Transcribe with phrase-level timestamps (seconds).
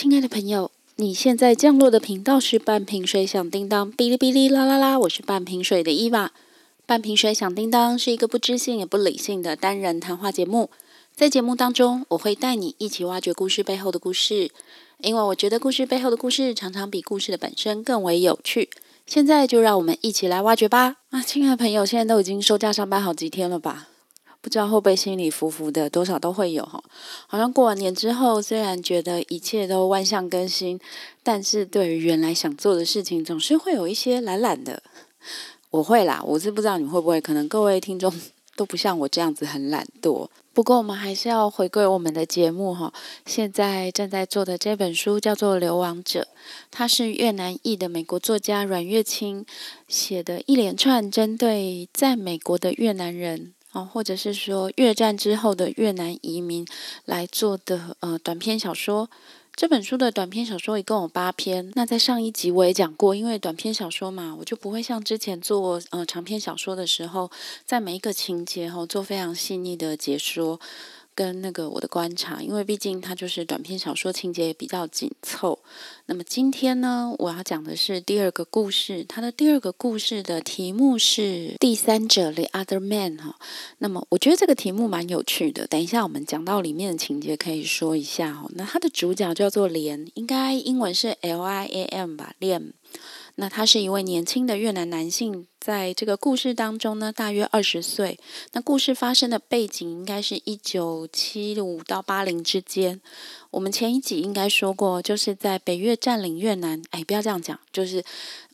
[0.00, 6.30] 亲爱的朋友，你现在降落的频道是半瓶水响叮当，哔哩哔哩啦啦啦，我是半瓶水的伊娃。
[6.86, 10.70] 半瓶水响叮当是一个不知性也不理性的单人谈话节目，
[11.16, 14.52] 在节目当中，我会带你一起挖掘故事背后的故事，
[15.02, 18.70] 因为我觉得故事背后的故事常常比故事的本身更为有趣。
[19.04, 20.98] 现在就让我们一起来挖掘吧！
[21.10, 23.88] 啊，亲爱的朋友，现在都已经收假上班好几天了吧？
[24.40, 26.82] 不知道会不会心里浮浮的，多少都会有哈。
[27.26, 30.78] 好像过完年之后，虽然觉得一切都万象更新，
[31.22, 34.82] 但是对于原来想做的事情，总是会有一些懒懒的。
[35.70, 38.12] 我会啦，我是不知道你会不会，可能各位听众
[38.56, 40.28] 都不像我这样子很懒惰。
[40.54, 42.92] 不过我们还是要回归我们的节目哈。
[43.26, 46.20] 现在正在做的这本书叫做《流亡者》，
[46.70, 49.44] 它是越南裔的美国作家阮月清
[49.86, 53.52] 写的一连串针对在美国的越南人。
[53.86, 56.66] 或者是说越战之后的越南移民
[57.04, 59.10] 来做的呃短篇小说。
[59.54, 61.72] 这本书的短篇小说一共有八篇。
[61.74, 67.28] 那在上一集我也讲过，因为短篇小说嘛，我就不会像之前做呃长篇小说的时候，
[67.66, 70.60] 在每一个情节哈做非常细腻的解说。
[71.18, 75.58] 跟那个我的观察，因为毕竟它就是短篇小说，情节也比较紧凑。
[76.06, 81.22] 那么今天呢，我要讲的是第二个故事，它的第二个故事的题目是
[81.58, 83.36] 《第三者》（The Other Man） 哈。
[83.78, 88.46] 那么我觉得这个题目蛮有趣的，等一下我们讲到里面的情节可以说一下哈。
[88.54, 92.32] 那它的主角叫做连，应该英文是 L I A M 吧。
[93.40, 98.18] 那他是一位年轻的越南男性，在这个故事当中呢，大约二十岁。
[98.50, 103.00] 那故事发生的背景应该是一九七五到八零之间。
[103.52, 108.02] 我们前一集应该说过，就是在北越占领越南，哎，不要这样讲，就是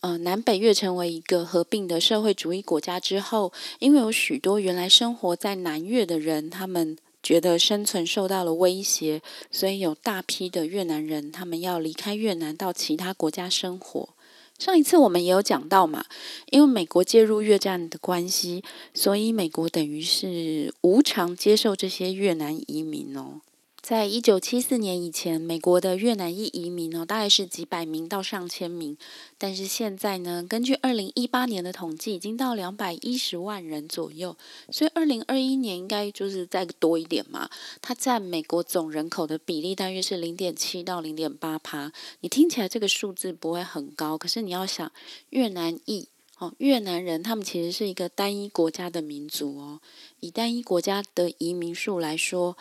[0.03, 14.11] 呃，南北越成为一个合并的社会主义国家之后，因为有许多原来生活在南越的人，他们觉得生存受到了威胁，所以有大批的越南人，他们要离开越南到其他国家生活。
[14.59, 16.05] 上一次我们也有讲到嘛，
[16.51, 18.63] 因为美国介入越战的关系，
[18.95, 23.41] 所以美国等于是无偿接受这些越南移民哦。
[23.85, 28.97] 在一九七四年以前，美国的越南裔移民呢，大概是几百名到上千名。
[29.37, 34.35] 但是现在呢，根据二零一八年的统计，已经到两百一十万人左右。
[34.71, 37.51] 所以二零二一年应该就是再多一点嘛。
[37.83, 41.93] 它占美国总人口的比例大约是零点七到零点八趴。
[42.21, 44.91] 你听起来这个数字不会很高，可是你要想
[45.29, 46.09] 越南裔
[46.39, 49.81] 哦，越南人他们其实是一个单一国家的民族哦。
[50.21, 52.57] 以单一国家的移民数来说。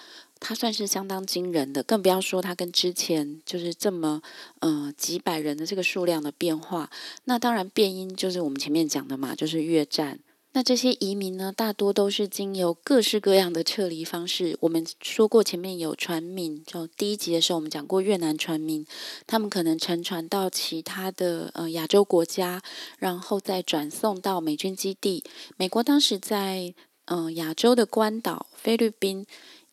[0.45, 4.21] 它算是相当惊人的，更不要说它跟之前就是这么
[4.59, 6.89] 呃几百人的这个数量的变化。
[7.23, 10.19] 那当然变因就是我们前面讲的嘛，就是越战。
[10.55, 14.57] 那这些移民呢，大多都是经由各式各样的撤离方式。
[14.59, 18.85] 我们说过前面有船民，就第一集的时候我们讲过越南船民，
[19.25, 22.61] 他们可能乘船到其他的呃亚洲国家，
[22.99, 25.23] 然后再转送到美军基地。
[25.55, 26.75] 美国当时在
[27.05, 29.25] 嗯亚洲的关岛，菲律宾。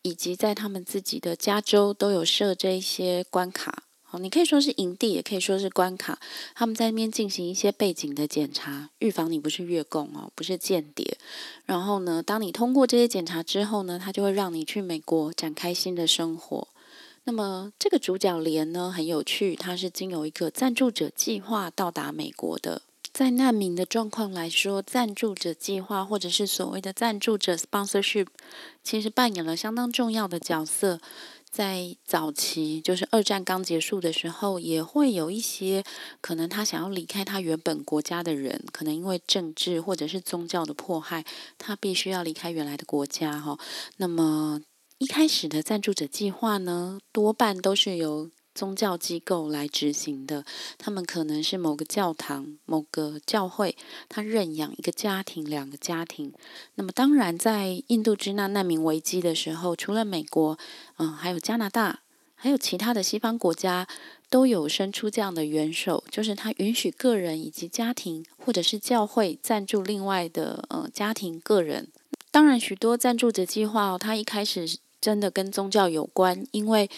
[0.03, 6.19] 以及在他们自己的加州都有设这一些关卡，哦，你可以说是营地，也可以说是关卡。
[6.55, 11.19] 他们在那边进行一些背景的检查，预防你不是越共哦，不是间谍。
[11.65, 16.69] 然后呢，当你通过这些检查之后呢，他就会让你去美国展开新的生活。
[17.25, 22.83] 那么这个主角连呢很有趣，他是经由一个赞助者计划到达美国的。
[23.13, 28.29] 在难民的状况来说，赞助者计划或者是所谓的赞助者 （sponsorship）
[28.83, 31.01] 其实扮演了相当重要的角色。
[31.51, 35.83] 在早期，就是二战刚结束的时候，也会有一些
[36.21, 41.25] 可能他想要离开他原本国家的人，可能因为政治或者是宗教的迫害，
[41.59, 43.41] 他必须要离开原来的国家。
[43.41, 43.59] 哈，
[43.97, 44.61] 那么
[44.99, 50.45] 一开始的赞助者计划呢，多半都是由宗教机构来执行的，
[50.77, 53.75] 他们可能是某个教堂、某个教会，
[54.07, 56.31] 他认养一个家庭、两个家庭。
[56.75, 60.59] 那么，当然，在印度支那难民危机的时候，除了美国，
[60.99, 62.01] 嗯，还有加拿大，
[62.35, 63.89] 还有其他的西方国家，
[64.29, 71.89] 都有伸出这样的援手，就是他允许个人以及家庭，或者是教会赞助另外的呃家庭、个人。
[72.31, 76.91] 当然，许多赞助者计划哦，他一开始真的跟宗教有关，因为。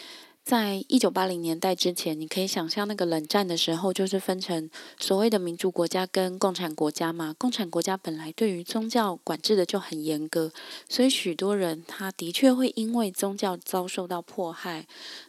[0.44, 4.69] 在一九八零年代之前，你可以想象那个冷战的时候，就是分成
[4.99, 7.33] 所谓的民主国家跟共产国家嘛。
[7.39, 10.53] 共产国家本来对于宗教管制的就很严格，
[10.89, 14.87] 所以许多人他的确会因为宗教遭受到迫害。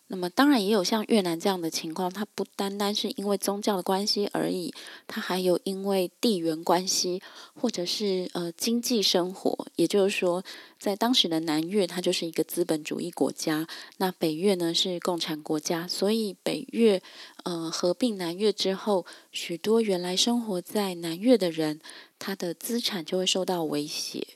[0.07, 4.71] 那么当然也有像越南这样的情况，它不单单是因为宗教的关系而已，
[5.07, 7.19] 它还有因为地缘关系，
[7.59, 9.67] 或者是呃经济生活。
[9.75, 10.43] 也就是说，
[10.83, 13.65] 在当时的南越，它就是一个资本主义国家；
[13.99, 17.01] 那北越呢是共产国家，所以北越
[17.45, 21.79] 呃合并南越之后，许多原来生活在南越的人，
[22.19, 24.27] 他的资产就会受到威胁。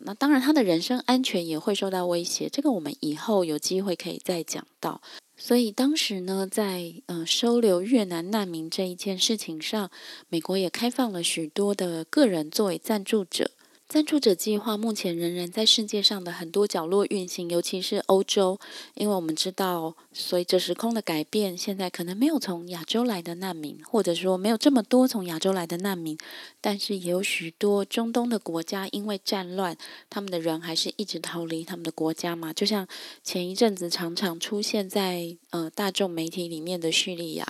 [0.00, 2.48] 那当然，他的人身安全也会受到威胁。
[2.48, 5.00] 这个我们以后有机会可以再讲到。
[5.36, 9.88] 所以当时呢，在呃收留越南难民这一件事情上，
[10.28, 13.52] 美国也开放了许多的个人作为赞助者。
[13.86, 18.58] 赞助者计划目前仍然在世界上的很多角落运行，尤其是欧洲，
[18.94, 26.18] 因为我们知道，随着时空的改变，现在可能没有从亚洲来的难民，或者说没有这么多从亚洲来的难民，
[26.62, 29.76] 但是也有许多中东的国家因为战乱，
[30.08, 32.52] 他们的人还是一直逃离他们的国家嘛。
[32.52, 32.88] 就像
[33.22, 37.46] 前一阵子常常出现在呃大众媒体里面的叙利亚，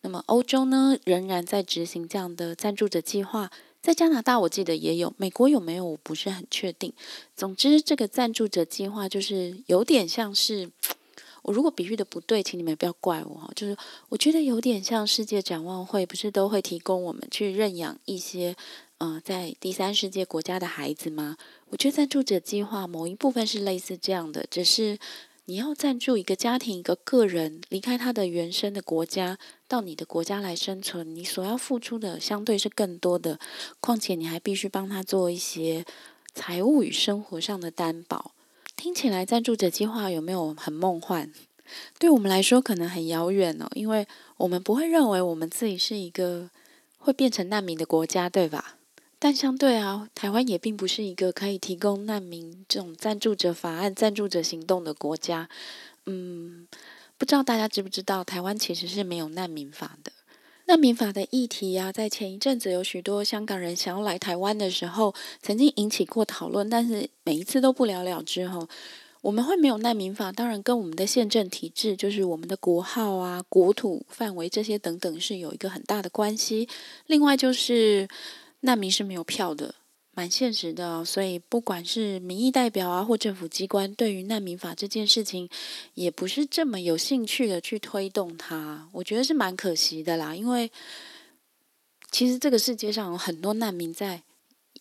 [0.00, 3.52] 那么欧洲呢，仍然在执行这样的赞助者计划。
[3.86, 5.84] 在加拿大，我记得也有，美国有没有？
[5.84, 6.92] 我不是很确定。
[7.36, 10.68] 总之，这个赞助者计划就是有点像是，
[11.42, 13.52] 我如果比喻的不对，请你们不要怪我。
[13.54, 13.76] 就是
[14.08, 18.56] 我觉得有点像世界展望会，不是都会提供我们去认养一些，
[18.98, 21.36] 呃，在第三世界国家的孩子吗？
[21.68, 24.98] 我觉得赞助者计划某一部分是类似这样的，只是。
[25.48, 33.38] 你要赞助一个家庭、一个个人离开他的原生的国家，到你的国家来生存，你所要付出的相对是更多的。
[33.80, 35.84] 况且你还必须帮他做一些
[36.34, 38.32] 财务与生活上的担保。
[38.76, 41.32] 听起来赞助者计划有没有很梦幻？
[41.98, 46.50] 对我们来说可能很遥远哦，因为我们不会认为我们自己是一个
[46.98, 48.76] 会变成难民的国家，对吧？
[49.18, 55.48] 但相对啊，台湾也并不是一个可以提供难民这种赞助者法案、赞助者行动的国家。
[56.04, 56.68] 嗯，
[57.18, 60.12] 不知道大家知不知道，台湾其实是没有难民法的。
[60.66, 68.48] 难民法的议题呀，在前一阵子有许多香港人想要来台湾的时候，曾经引起过讨论，但是每一次都不了了之。
[68.48, 68.68] 吼，
[69.22, 76.68] 我们会没有难民法，当然跟我们的宪政体制，就是我们的国号啊、国土范围这些等等，是有一个很大的关系。
[77.06, 78.08] 另外就是。
[78.60, 79.74] 难民是没有票的，
[80.16, 85.46] 蛮现实的，所以不管是民意代表啊，或政府机关，对于难民法这件事情，
[85.92, 88.88] 也不是这么有兴趣的去推动它。
[88.92, 90.72] 我觉得是蛮可惜的啦，因为
[92.10, 94.22] 其实这个世界上有很多难民在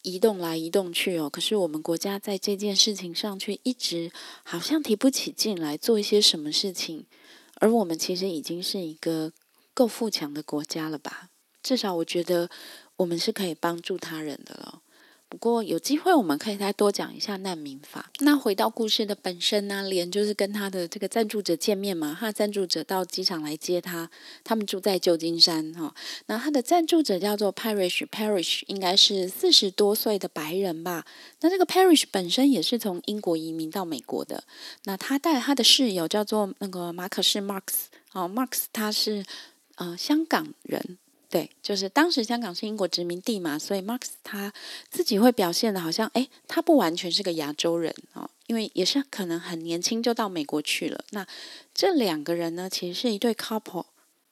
[0.04, 4.10] 移动来移动去哦，可是我们国家在这件事情上却一直
[4.44, 7.06] 好像提不起劲来做一些什么事情，
[7.56, 9.34] 而我们其实已经是一个
[9.74, 11.30] 够富强的国家了吧？
[11.62, 12.50] 至少我觉得。
[12.98, 14.82] 我们是可以帮助他人的了。
[15.28, 18.12] 不过有机会，我们可以再多讲一下难民法。
[18.20, 22.16] 那回到故事的本身呢，莲就是跟他的这个赞助者见面嘛。
[22.18, 24.10] 他的赞助者到机场来接他，
[24.44, 25.94] 他们住在旧金山哈。
[26.28, 31.06] 那他的赞助者叫做 Parish，Parish 应该是四十多岁的白人吧。
[31.42, 34.44] 那这个 Parish 本身也是从英国移民到美国的。
[34.84, 39.26] 那他带他的室友叫做那个马可士 Marx，哦，Marx 他是
[39.76, 41.00] 呃香港人。
[41.36, 44.54] 对，就是当时香港是英国殖民地嘛，所以 Marx 他
[44.90, 51.04] 自己会表现的好像，哎，他不完全是个亚洲人哦，因为也是可能很年轻就到美国去了。
[51.10, 51.28] 那
[51.74, 53.84] 这两个人呢，其实是一对 couple，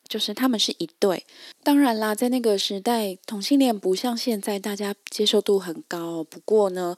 [0.07, 1.25] 就是他们是一对。
[1.61, 6.23] 当然啦，在那个时代，同性恋不像现在大家接受度很高。
[6.23, 6.95] 不过呢。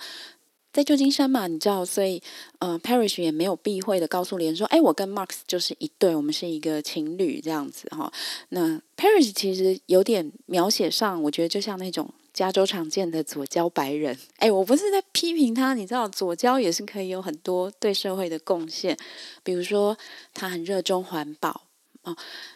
[0.75, 2.21] 在旧金山嘛，你知道，所以
[2.59, 8.11] 呃，Parish 也没有避讳的告诉连说：“哎，我跟 Marx 就是一对，我们是一个情侣这样子哈。”
[8.49, 14.19] 那 Parish 其实有点描写上，我觉得就像那种加州常见的左交白人。
[14.39, 18.97] 哎，我不是在批评他，你知道，左交也是可以有很多对社会的贡献，
[19.45, 19.97] 比如说
[20.33, 21.61] 他很热衷环保
[22.01, 22.13] 哦。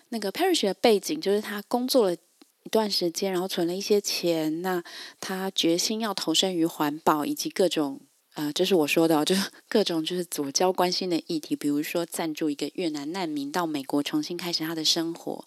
[0.10, 4.84] 那个 Parish 的背景就是他工作了一段时间，然后存了一些钱，那
[5.22, 8.02] 他决心要投身于环保以及各种。
[8.36, 15.46] 呃，这是我说的，就是 各种就是左交关心的议题，比如说赞助一个越南难民到美国重新开始他的生活，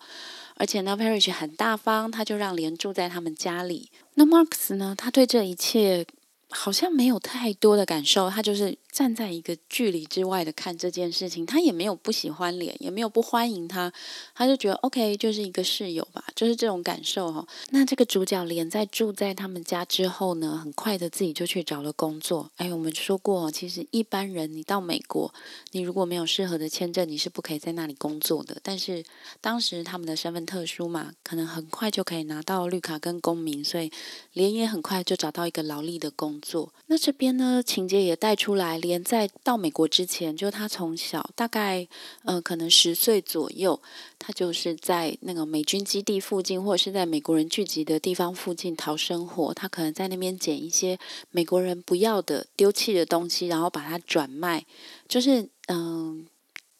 [0.56, 3.90] 而且呢，Parish 很大方，他就让连住在他们家里。
[4.14, 6.06] 那 Marx 呢，他对这一切。
[6.52, 13.90] 好像没有太多的感受，他就是站在一个距离之外的看这件事情，他也没有不喜欢脸，也没有不欢迎他，
[14.35, 17.47] 他就觉得 OK，就是一个室友吧，就是这种感受哈。
[17.71, 22.50] 那这个主角连在住在他们家之后呢，很快的自己就去找了工作。
[22.56, 25.32] 哎，我们说过，其实一般人你到美国，
[25.71, 28.59] 你如果没有适合的签证，你是不可以在那里工作的。
[28.62, 29.02] 但是
[29.40, 33.90] 当时他们的身份特殊嘛，可能很快就可以拿到绿卡跟公民，所以
[34.35, 36.41] 连也很快就找到一个劳力的工。
[36.42, 41.88] 做那这边呢，情节也带出来，连在到美国之前，就他从小大概
[42.25, 43.80] 呃可能十岁左右，
[44.18, 49.54] 他就是在那个美军基地附近，或者是在美国人聚集的地方附近讨生活。
[49.54, 50.99] 他可能在那边捡一些
[51.30, 54.66] 美国人不要的、丢弃的东西，然后把它转卖。
[55.08, 56.26] 就是嗯，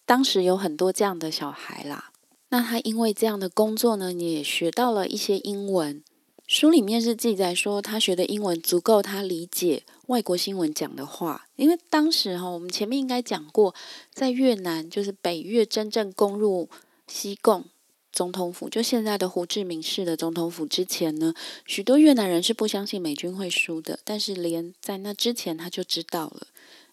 [0.05, 2.11] 当时有很多这样的小孩啦。
[2.51, 6.03] 那他因为这样的工作呢，也学到了一些英文。
[6.47, 11.49] 书里面是记载说，他学的英文足够他理解外国新闻讲的话。
[11.57, 13.75] 因为当时哈，我们前面应该讲过，
[14.13, 16.69] 在越南就是北越真正攻入
[17.07, 17.65] 西贡
[18.13, 21.33] 总统府，就现在的胡志明市的总统府之前呢，
[21.65, 23.99] 许多越南人是不相信美军会输的。
[24.05, 26.49] 但是连在那之前，他就知道了，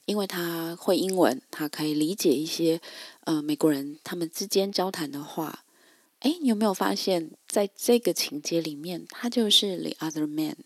[0.06, 2.80] 因为他会英文，他可以理解一些
[3.26, 5.66] 呃美国人他们之间交谈的话。
[6.20, 10.58] 哎，你有没有发现，在这个情节里面，他就是 the other man。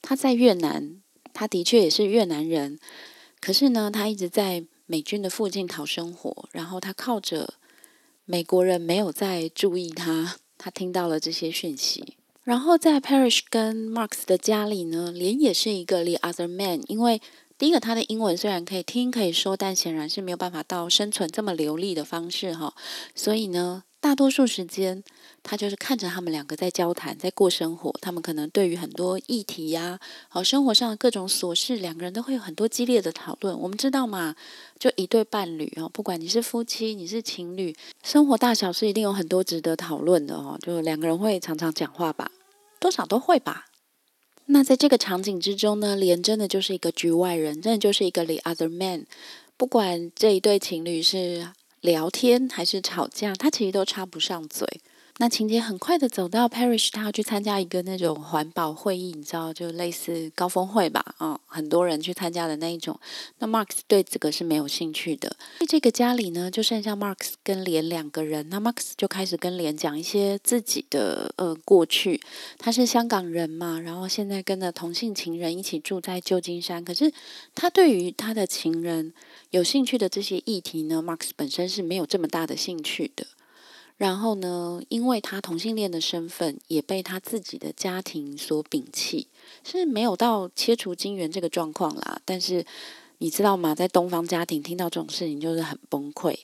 [0.00, 2.78] 他在越南，他的确也是越南人，
[3.40, 6.48] 可是呢，他一直在美军的附近讨生活。
[6.52, 7.54] 然后他靠着
[8.24, 12.16] 美国人没有在注意他，他听到了这些讯息。
[12.44, 16.80] 然后在 Parish 跟 Marks 的家里呢，连也是一个 the other man。
[16.86, 17.20] 因为
[17.58, 22.74] 第一个，他的英文虽然可以听可以说，但显然是没有办法到生存这么流利的方式哈。
[23.16, 23.82] 所以呢。
[24.02, 25.04] 大多数时间，
[25.44, 27.94] 他就是看着他们两个在交谈，在过生活。
[28.00, 33.56] 他们可能对于很多议题呀，好生活上的各种琐事，两个人都会有很多激烈的讨论。
[33.56, 34.34] 我们知道嘛，
[34.76, 40.58] 就一对伴侣哦，不管你是夫妻，你是情侣，生活大小事一定有很多值得讨论的哦。
[40.60, 42.32] 就两个人会常常讲话吧，
[42.80, 43.66] 多少都会吧。
[44.46, 49.06] 那在这个场景之中呢，莲真的就是一个局外人，真的就是一个 the other man。
[49.56, 51.52] 不管这一对情侣是。
[51.82, 54.66] 聊天还是吵架，他其实都插不上嘴。
[55.18, 62.98] 那情节很快的走到 Parish，他要去参加一个那种环保会议，你知道，就类似高峰会吧，啊，很多人去参加的那一种。
[63.38, 65.36] 那 Mark 对这个是没有兴趣的。
[65.60, 68.48] 在这个家里呢，就剩下 Mark 跟莲两个人。
[68.48, 72.20] 那 Mark 就开始跟莲讲一些自己的呃过去。
[72.58, 76.82] 他是香港人嘛，然后现在跟着同性情人一起住在旧金山。
[76.82, 77.12] 可是
[77.54, 79.12] 他对于他的情人
[79.50, 83.26] 有兴趣的这些议题呢，Mark 本身是没有这么大的兴趣的。
[84.02, 89.28] 然后呢，因为他同性恋的身份也被他自己的家庭所摒弃，
[89.62, 92.20] 是没有到切除金元这个状况啦。
[92.24, 92.66] 但是
[93.18, 93.76] 你知道吗？
[93.76, 96.36] 在东方家庭听到这种事情就是很崩溃。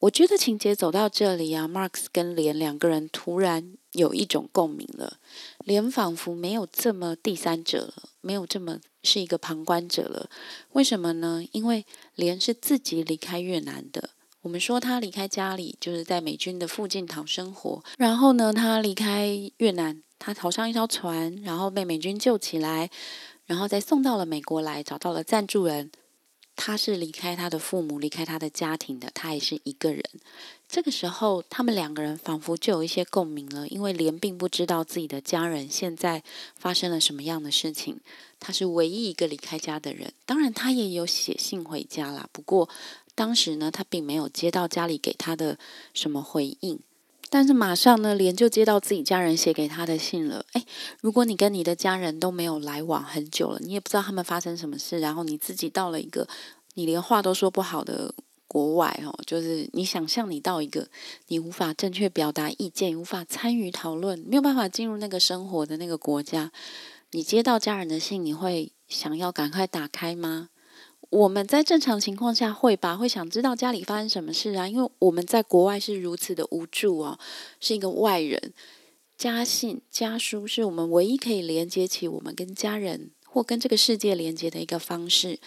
[0.00, 5.16] 我觉得情节走到这里啊，Marks 跟莲两个人突然有一种共鸣了。
[5.64, 10.28] 莲仿佛没有这么第三者了，没有这么是一个旁观者了。
[10.72, 11.42] 为什么呢？
[11.52, 14.10] 因为莲是自己离开越南的。
[14.46, 17.82] 我们说他离开家里，就是在美军的附近讨生活。
[17.98, 22.88] 然后呢，他离开越南，他逃上一条船，然后被美军救起来，
[23.46, 25.90] 然后再送到了美国来，找到了赞助人。
[26.54, 30.02] 他是离开他的父母，离开他的家庭的，他也是一个人。
[30.68, 36.22] 这个时候，他们两个人仿佛就有一些共鸣了，因为连并不知道自己的家人现在
[36.56, 37.98] 发生了什么样的事情。
[38.38, 42.68] 他是唯一一个离开家的人，当然他也有写信回家啦，不过。
[43.16, 45.58] 当时呢，他并没有接到家里给他的
[45.92, 46.78] 什么回应，
[47.30, 50.44] 但是马上呢，连就接到自己家人写给他的信了。
[50.52, 50.64] 哎，
[51.00, 56.28] 如果你跟你的家人都没有来往很久了，你也不知道他们发生什么事，然后你自己到了一个
[56.74, 58.14] 你连话都说不好的
[58.46, 60.88] 国外哦，就是你想象你到一个
[61.28, 66.52] 你无法正确表达意见、无法参与讨论、没有办法进入那个生活的那个国家，
[67.12, 70.50] 你接到家人的信，你会想要赶快打开吗？
[71.10, 74.68] 我们在正常情况下会吧，会想知道家里发生什么事啊？
[74.68, 77.18] 因为我们在国外是如此的无助哦，
[77.60, 78.52] 是一个外人。
[79.16, 85.38] 家信、家书是我们唯一可以连接起我们跟家人或跟这个世界连接的一个方式。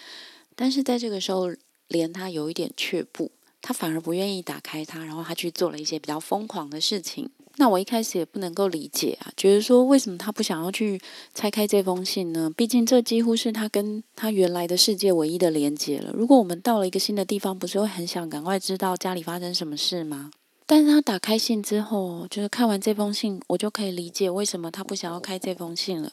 [0.56, 1.54] 但是在这个时候，
[1.86, 3.30] 连他有一点却步，
[3.62, 7.30] 他反而不愿意打开它，然后他去做了一些比较疯狂的事情。
[7.60, 10.98] 那我一开始也不能够理解啊，觉得说为什么他不想要去
[11.34, 12.50] 拆开这封信呢？
[12.56, 16.10] 毕竟这几乎是他跟他原来的世界唯一的连接了。
[16.14, 20.30] 如果我们到了一个新的地方，不是会很想赶快知道家里发生什么事吗？
[20.70, 26.12] 但是他打开信之后，就是看完这封信，我就可以理解为什么他不想要开这封信了。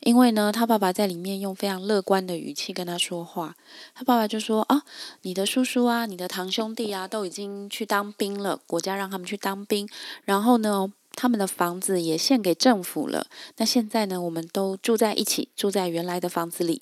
[0.00, 3.54] 因为呢，他爸爸在里面用非常乐观的语气跟他说话。
[3.94, 4.84] 他爸爸就说：“啊，
[5.20, 9.86] 你的叔叔啊，你的堂兄弟啊，都已经去当兵了，国家让他们去当兵。
[10.24, 13.26] 然后呢，他们的房子也献给政府了。
[13.58, 16.80] 那现在呢，我们都住在一起，住在原来的房子里。”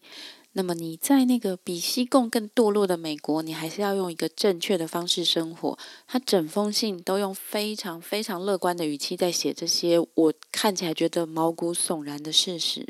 [0.52, 5.78] 那么你在那个比西贡更堕落的美国，你还是要用一个正确的方式生活。
[6.06, 12.88] 他整封信都用非常非常乐观的语气在写这些我看起来觉得毛骨悚然的事实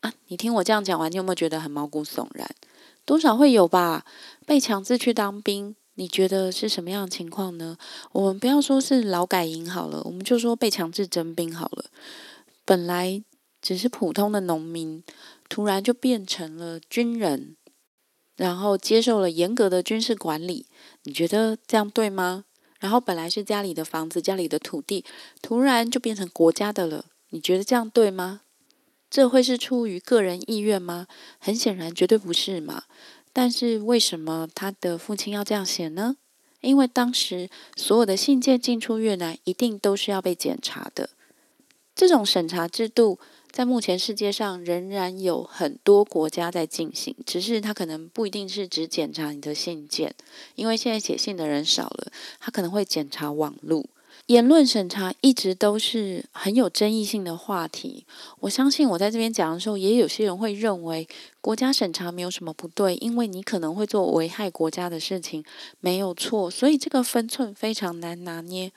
[0.00, 0.12] 啊！
[0.26, 2.50] 你听我这样讲完，你有没有觉得很毛骨悚然？
[3.04, 4.04] 多少会有吧？
[4.44, 7.78] 被强制去当兵，你觉得是什么样的情况呢？
[8.12, 11.86] 我们不要说是劳改营好了，我们就说被强制征兵好了。
[12.64, 13.22] 本来
[13.62, 15.02] 只是普通的农民，
[15.48, 17.56] 突然就变成了军人，
[18.36, 20.66] 然后接受了严格的军事管理，
[21.04, 22.44] 你觉得这样对吗？
[22.80, 25.04] 然后本来是家里的房子、家里的土地，
[25.40, 28.40] 突然就变成国家的了，你觉得这样对吗？
[29.08, 31.06] 这会是出于个人意愿吗？
[31.38, 32.82] 很显然，绝对不是嘛。
[33.32, 36.16] 但是为什么他的父亲要这样写呢？
[36.60, 41.10] 因为当时所有的信件进出越南，一定都是要被检查的。
[41.94, 43.20] 这种审查制度。
[43.52, 50.14] 在目前世界上仍然有很多国家在进行，只是他可能不一定是只检查你的信件，
[50.54, 53.84] 因为现在写信的人少了，他可能会检查网络。
[54.26, 58.06] 言论审查一直都是很有争议性的话题。
[58.40, 61.06] 我相信我在这边讲的时候，也有些人会认为
[61.40, 65.44] 国家审查没有什么不对，因为你可能会做危害国家的事情，
[65.80, 66.50] 没有错。
[66.50, 68.72] 所以这个分寸非常难拿捏。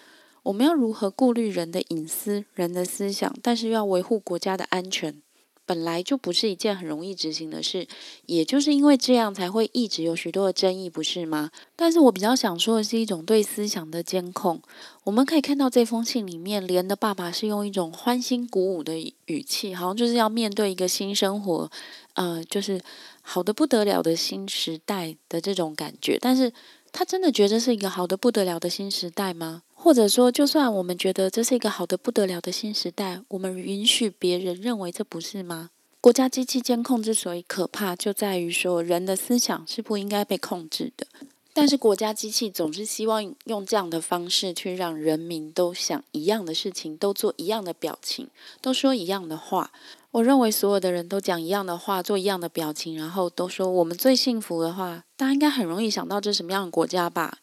[0.46, 5.20] 我们要如何顾虑人的隐私、人的思想，但是要维护国家的安全，
[5.66, 7.88] 本来就不是一件很容易执行的事。
[8.28, 11.50] 也就是因为这样，才会一直有许多的争议，不是吗？
[11.76, 14.62] 但是我比较想说的是一种对思想的监控。
[15.06, 21.72] 我们可以看到这封信里面，连的爸爸是用一种欢欣鼓舞的语气，好像就是要面对一个新生活，
[22.14, 22.80] 呃，就是
[23.24, 26.20] 好的不得了的新时代的这种感觉。
[26.22, 26.54] 但是
[26.98, 29.64] 他真的觉得这是一个好的不得了的新时代吗？
[29.74, 35.72] 或者说，就算我们觉得这是一个好的不得了的新时代，我们允许别人认为这不是吗？
[36.00, 41.06] 国家机器监控之所以可怕，就在于说人的思想是不应该被控制的。
[41.52, 48.30] 但是国家机器总是希望用这样的方式去让人民都想一样的事情，都做一样的表情，
[48.62, 49.72] 都说一样的话。
[50.16, 57.40] 我认为所有的人都讲一样的话，做一样的表情，然后都说我们最幸福的话，大家应该很容易想到这是什么样的国家吧？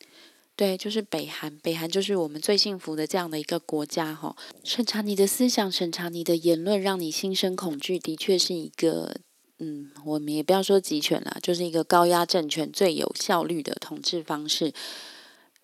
[0.57, 4.35] 对，就是北韩，北韩就是我们最幸福的这样的一个国家哈。
[4.65, 9.17] 审查你的思想，审查你的言论，让你心生恐惧，的确是一个，
[9.59, 14.73] 嗯，我们也不要说集权了，就是一个高压政权最有效率的统治方式。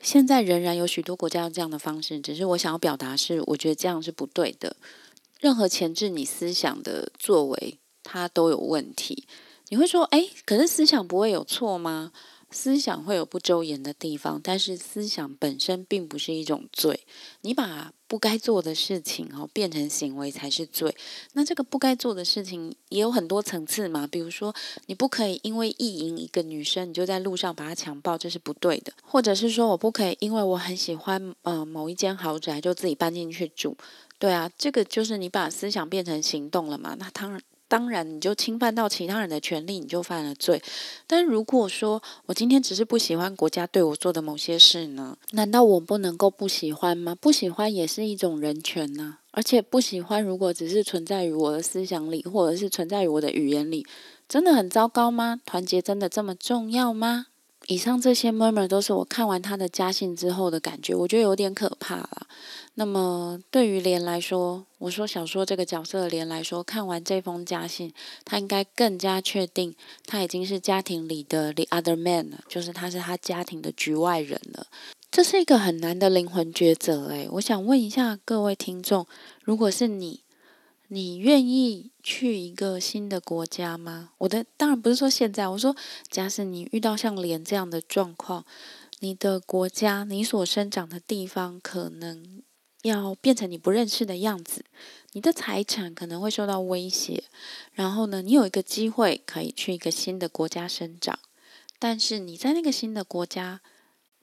[0.03, 4.77] 现在仍然有许多国家用这样的方式，只是我想要表达是，我觉得这样是不对的。
[5.39, 9.27] 任何前置你思想的作为，它都有问题。
[9.69, 12.13] 你会说，哎，可是思想不会有错吗？
[12.51, 17.07] 思想会有不周延的地方，但是思想本身并不是一种罪。
[17.43, 20.95] 你把不该做的事情哦变成行为才是罪。
[21.35, 24.55] 那这个不该做的事情也有很多层次嘛，比如说
[24.87, 28.93] 你不可以因为意淫一个女生，你就在路上把她强暴，这是不对的。
[29.03, 33.77] 或者是说我不可以因为我很喜欢呃某一间豪宅，就自己搬进去住。
[34.19, 36.97] 对啊，这个就是你把思想变成行动了嘛？
[36.99, 37.43] 那当然。
[37.69, 40.63] 当然，你就侵犯到其他人的权利，你就犯了罪。
[41.07, 45.17] 但如果说我今天只是不喜欢国家对我做的某些事呢？
[45.33, 47.15] 难道我不能够不喜欢吗？
[47.15, 49.19] 不喜欢也是一种人权呐。
[49.33, 53.87] 而且不喜欢，如果只是存在于我的思想里，或者是存在于我的语言里，
[54.27, 55.41] 真的很糟糕吗？
[55.45, 57.27] 团结真的这么重要吗？
[57.69, 62.27] 以上这些 murmur 都是我看完他的家信之后的感觉，我觉得有点可怕了。
[62.77, 67.93] 那么对于莲来说，我说小说这个角色的莲来说，看完这封家信，
[68.25, 69.75] 他应该更加确定
[70.07, 74.67] 他已经是家庭里的 the other man 了，就是他是他家庭的局外人了。
[75.11, 79.07] 这是一个很难的灵魂抉择，诶，我想问一下各位听众，
[79.45, 80.21] 如果是你。
[80.91, 84.13] 你愿意去一个新的国家吗？
[84.19, 85.77] 我的当然不是说现在，我说
[86.09, 88.47] 假使你遇到像连这样的状况，
[89.01, 92.43] 你的国家，你所生长的地方可能
[92.83, 94.65] 要变成你不认识的样子，
[95.13, 97.25] 你的财产可能会受到威胁，
[97.73, 101.19] 然后呢，你有一个机会可以去一个新的国家生长，
[101.79, 103.61] 但是你在那个新的国家。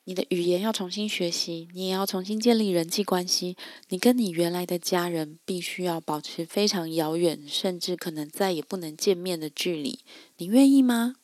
[0.07, 3.57] 你的语言要重新学习，你也要重新建立人际关系。
[3.89, 9.99] 你跟你原来的家人必须要保持非常遥远，甚至可能再也不能见面的距离。
[10.37, 11.15] 你愿意吗？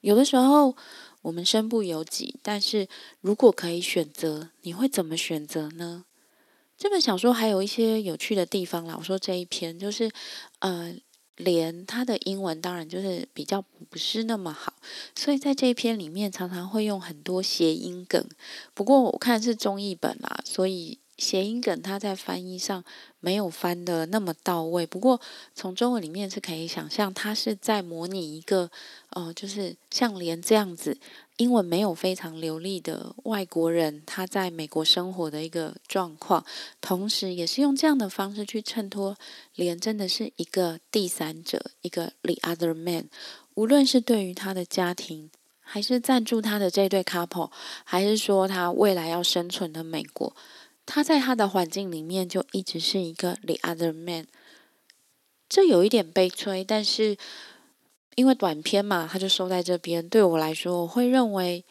[0.00, 0.76] 有的时候
[1.22, 2.88] 我们身不由己，但是
[3.20, 6.04] 如果可以选择，你会怎么选择呢？
[6.76, 8.96] 这本小说还有一些有趣的地方啦。
[8.98, 10.10] 我说这一篇就是，
[10.58, 10.96] 呃。
[11.36, 14.72] 连他的英文当然就是比较不是那么好，
[15.14, 18.26] 所以在这一篇里面常常会用很多谐音梗。
[18.74, 22.82] 不过我看是中译本啦，所以谐音梗它在翻译上
[23.20, 24.86] 没有翻的那么到位。
[24.86, 25.20] 不过
[25.54, 28.70] 从中文里面是可以想象，他是在模拟一个
[29.10, 30.98] 呃，就是像连这样子。
[31.36, 36.44] 英文没有非常流利的外国人，他在美国生活的一个状况，
[36.80, 39.16] 同时也是用这样的方式去衬托，
[39.54, 43.10] 连真的是一个第三者，一个 the other man。
[43.54, 47.50] 无论是对于他的家庭，还是赞助他的这对 couple，
[47.84, 50.34] 还是说他未来要生存的美国，
[50.86, 54.26] 他在他的环境里面就一直是一个 the other man。
[55.48, 57.16] 这有一点悲催，但是
[58.16, 60.08] 因为短片嘛，他就收在这边。
[60.08, 61.64] 对我来说，我会认为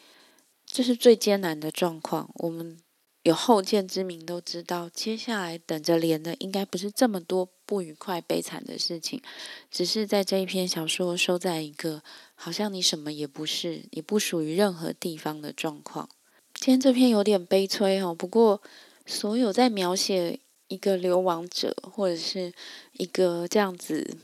[0.65, 2.29] 这是最艰难的状况。
[2.35, 2.77] 我们
[3.23, 9.21] 有后见之明，都知道接下来等着连的应该不是这么多不愉快、悲惨的事情，
[9.69, 12.01] 只是在这一篇小说收在一个
[12.35, 16.07] 好像你什么也不是，你不属于任何地方的状况。
[16.53, 18.61] 今天这篇有点悲催哦，不过
[19.05, 20.39] 所有在描写。
[20.67, 22.51] 一个流亡者，或者是
[22.93, 24.17] 一个这样子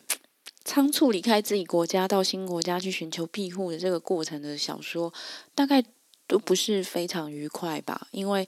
[0.63, 5.13] 仓促离开自己国家到新国家去寻求庇护的这个过程的小说，
[5.55, 5.83] 大概
[6.27, 8.07] 都不是非常愉快吧？
[8.11, 8.47] 因为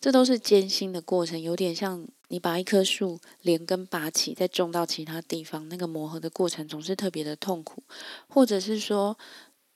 [0.00, 7.82] 这都是艰辛的过程，有点像你把一棵树连根拔起，再种到其他地方，那个磨合的过程总是特别的痛苦，
[8.28, 9.16] 或者是说。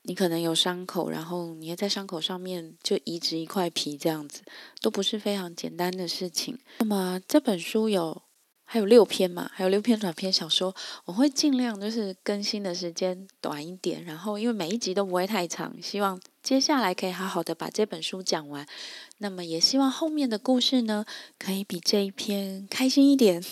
[0.03, 4.41] 你可能有伤口，然后你要在伤口上面就移植一块皮，这样子
[4.81, 6.57] 都不是非常简单的事情。
[6.79, 8.19] 那么这本书有
[8.71, 18.67] 还有六篇嘛，还有六篇短篇小说，我会尽量就是更新的时间短一点，然后因为每一集都不会太长，希望接下来可以好好的把这本书讲完。
[19.17, 21.03] 那么也希望后面的故事呢，
[21.39, 23.43] 可以比这一篇开心一点。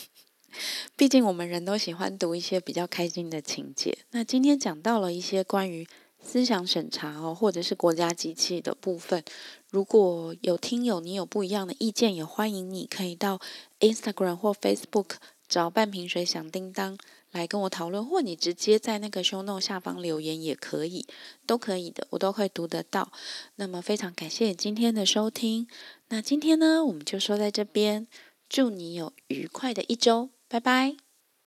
[0.96, 3.98] 毕竟我们人都喜欢读一些比较开心的情节。
[4.12, 5.88] 那今天讲到了一些关于。
[6.20, 9.24] 思想审查哦，或者是国家机器的部分，
[9.70, 13.40] 如果有听友你有不一样的意见，也欢迎你可以到
[13.80, 15.16] Instagram 或 Facebook
[15.48, 16.98] 找半瓶水响叮当
[17.32, 21.06] 来跟我讨论，或你直接在那个 show note 下方留言也可以，
[21.46, 23.12] 都可以的，我都会读得到。
[23.56, 25.68] 那么非常感谢今天的收听，
[26.08, 28.08] 那今天呢我们就说在这边，
[28.48, 31.07] 祝你有愉快的一周，拜拜。